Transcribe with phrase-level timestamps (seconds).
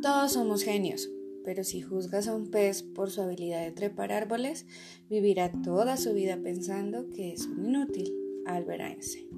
[0.00, 1.10] todos somos genios,
[1.44, 4.66] pero si juzgas a un pez por su habilidad de trepar árboles,
[5.10, 8.12] vivirá toda su vida pensando que es un inútil.
[8.46, 9.28] Albert Einstein.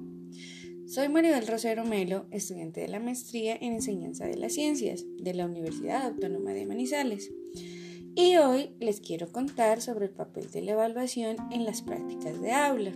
[0.85, 5.45] Soy Maribel Rosero Melo, estudiante de la maestría en enseñanza de las ciencias de la
[5.45, 7.31] Universidad Autónoma de Manizales.
[8.15, 12.51] Y hoy les quiero contar sobre el papel de la evaluación en las prácticas de
[12.51, 12.91] aula.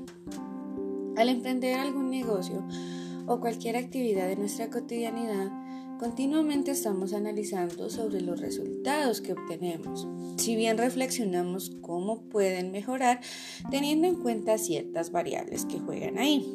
[1.18, 2.66] Al emprender algún negocio
[3.27, 5.65] o cualquier actividad de nuestra cotidianidad,
[5.99, 13.21] continuamente estamos analizando sobre los resultados que obtenemos, si bien reflexionamos cómo pueden mejorar
[13.71, 16.45] teniendo en cuenta ciertas variables que juegan ahí.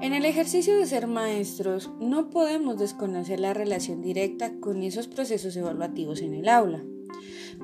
[0.00, 5.54] En el ejercicio de ser maestros no podemos desconocer la relación directa con esos procesos
[5.56, 6.82] evaluativos en el aula,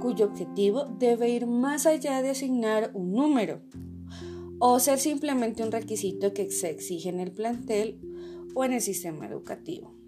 [0.01, 3.63] cuyo objetivo debe ir más allá de asignar un número
[4.59, 7.99] o ser simplemente un requisito que se exige en el plantel
[8.55, 9.99] o en el sistema educativo.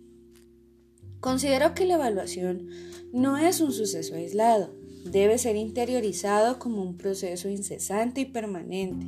[1.21, 2.69] Considero que la evaluación
[3.13, 9.07] no es un suceso aislado, debe ser interiorizado como un proceso incesante y permanente,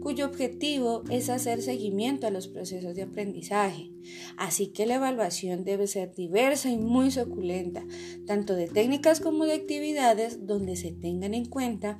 [0.00, 3.90] cuyo objetivo es hacer seguimiento a los procesos de aprendizaje.
[4.36, 7.84] Así que la evaluación debe ser diversa y muy suculenta,
[8.26, 11.98] tanto de técnicas como de actividades donde se tengan en cuenta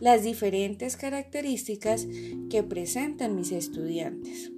[0.00, 2.06] las diferentes características
[2.50, 4.52] que presentan mis estudiantes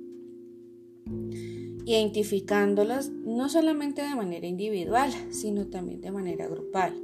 [1.87, 6.95] identificándolas no solamente de manera individual, sino también de manera grupal,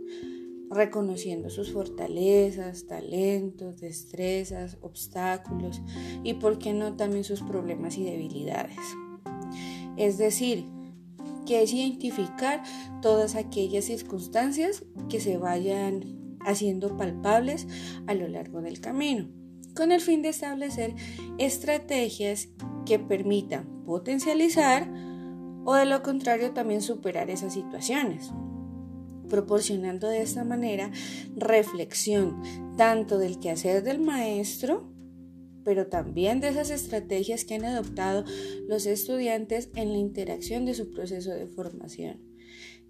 [0.70, 5.83] reconociendo sus fortalezas, talentos, destrezas, obstáculos
[6.23, 8.79] y, por qué no, también sus problemas y debilidades.
[9.97, 10.64] Es decir,
[11.47, 12.62] que es identificar
[13.03, 17.67] todas aquellas circunstancias que se vayan haciendo palpables
[18.07, 19.29] a lo largo del camino,
[19.71, 20.95] con el fin de establecer
[21.39, 22.49] estrategias
[22.87, 24.89] que permitan potencializar
[25.65, 28.30] o de lo contrario también superar esas situaciones
[29.30, 30.91] proporcionando de esta manera
[31.36, 32.42] reflexión
[32.77, 34.92] tanto del quehacer del maestro,
[35.64, 38.25] pero también de esas estrategias que han adoptado
[38.69, 42.20] los estudiantes en la interacción de su proceso de formación.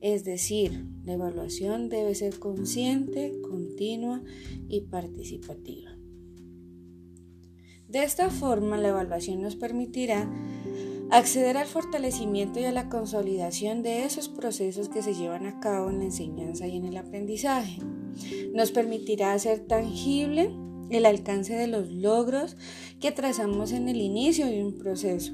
[0.01, 4.23] Es decir, la evaluación debe ser consciente, continua
[4.69, 6.00] y participativa.
[7.91, 10.31] De esta forma, la evaluación nos permitirá
[11.11, 15.91] acceder al fortalecimiento y a la consolidación de esos procesos que se llevan a cabo
[15.91, 17.81] en la enseñanza y en el aprendizaje.
[18.55, 20.51] Nos permitirá hacer tangible
[20.91, 22.57] el alcance de los logros
[23.01, 25.33] que trazamos en el inicio de un proceso.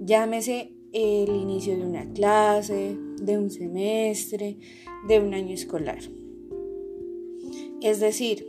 [0.00, 4.58] Llámese el inicio de una clase, de un semestre,
[5.06, 6.00] de un año escolar.
[7.80, 8.44] Es decir,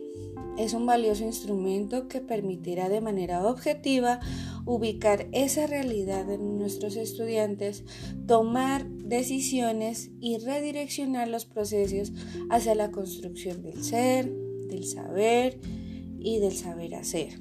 [0.58, 4.20] es un valioso instrumento que permitirá de manera objetiva
[4.66, 7.86] ubicar esa realidad en nuestros estudiantes,
[8.26, 12.12] tomar decisiones y redireccionar los procesos
[12.50, 14.32] hacia la construcción del ser,
[14.68, 15.60] del saber
[16.20, 17.40] y del saber hacer.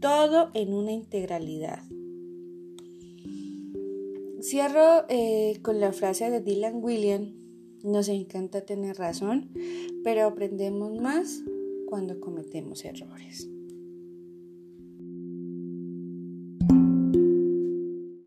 [0.00, 1.82] Todo en una integralidad.
[4.40, 7.32] Cierro eh, con la frase de Dylan William,
[7.82, 9.50] nos encanta tener razón,
[10.02, 11.42] pero aprendemos más
[11.86, 13.48] cuando cometemos errores.